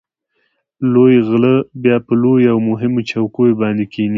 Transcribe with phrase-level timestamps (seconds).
[0.93, 4.09] لوی غله بیا په لویو او مهمو چوکیو باندې کېني.